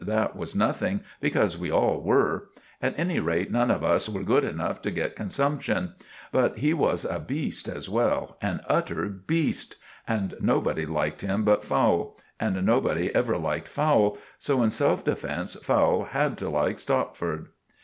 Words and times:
That 0.03 0.35
was 0.35 0.55
nothing, 0.55 1.01
because 1.19 1.59
we 1.59 1.71
all 1.71 2.01
were. 2.01 2.49
At 2.81 2.97
any 2.97 3.19
rate, 3.19 3.51
none 3.51 3.69
of 3.69 3.83
us 3.83 4.09
were 4.09 4.23
good 4.23 4.43
enough 4.43 4.81
to 4.81 4.89
get 4.89 5.15
consumption. 5.15 5.93
But 6.31 6.57
he 6.57 6.73
was 6.73 7.05
a 7.05 7.19
beast 7.19 7.67
as 7.67 7.87
well—an 7.87 8.61
utter 8.67 9.05
beast—and 9.09 10.37
nobody 10.41 10.87
liked 10.87 11.21
him 11.21 11.43
but 11.45 11.63
Fowle; 11.63 12.17
and 12.39 12.65
nobody 12.65 13.13
ever 13.13 13.37
liked 13.37 13.67
Fowle, 13.67 14.17
so 14.39 14.63
in 14.63 14.71
self 14.71 15.05
defence 15.05 15.53
Fowle 15.61 16.05
had 16.05 16.35
to 16.39 16.49
like 16.49 16.79
Stopford. 16.79 17.49